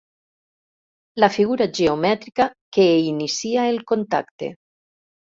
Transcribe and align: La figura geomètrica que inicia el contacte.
La 1.23 1.27
figura 1.33 1.67
geomètrica 1.79 2.47
que 2.77 2.85
inicia 3.11 3.67
el 3.73 3.77
contacte. 3.93 4.49